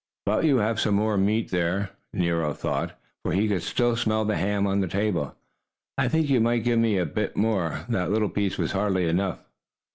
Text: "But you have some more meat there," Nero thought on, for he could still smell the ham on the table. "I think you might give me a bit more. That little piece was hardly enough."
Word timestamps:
"But 0.25 0.45
you 0.45 0.57
have 0.57 0.79
some 0.79 0.95
more 0.95 1.15
meat 1.15 1.51
there," 1.51 1.91
Nero 2.11 2.53
thought 2.53 2.89
on, 2.93 2.97
for 3.21 3.31
he 3.33 3.47
could 3.47 3.61
still 3.61 3.95
smell 3.95 4.25
the 4.25 4.35
ham 4.35 4.65
on 4.65 4.79
the 4.79 4.87
table. 4.87 5.35
"I 5.95 6.07
think 6.07 6.27
you 6.27 6.41
might 6.41 6.63
give 6.63 6.79
me 6.79 6.97
a 6.97 7.05
bit 7.05 7.37
more. 7.37 7.85
That 7.87 8.09
little 8.09 8.29
piece 8.29 8.57
was 8.57 8.71
hardly 8.71 9.07
enough." 9.07 9.37